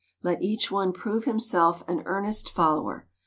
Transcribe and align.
Let 0.23 0.41
each 0.41 0.71
one 0.71 0.93
prove 0.93 1.25
herself 1.25 1.83
an 1.87 2.01
earnest 2.07 2.49
follower. 2.49 3.07